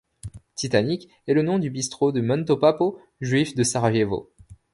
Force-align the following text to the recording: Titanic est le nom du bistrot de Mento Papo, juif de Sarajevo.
Titanic 0.55 1.09
est 1.27 1.35
le 1.35 1.43
nom 1.43 1.59
du 1.59 1.69
bistrot 1.69 2.11
de 2.11 2.21
Mento 2.21 2.57
Papo, 2.57 2.99
juif 3.21 3.53
de 3.53 3.61
Sarajevo. 3.61 4.31